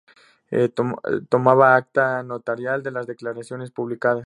[1.33, 4.19] tomaba acta notarial de las declaraciones publicadas